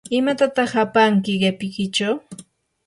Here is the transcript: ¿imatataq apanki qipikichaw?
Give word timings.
¿imatataq 0.17 0.71
apanki 0.83 1.33
qipikichaw? 1.41 2.15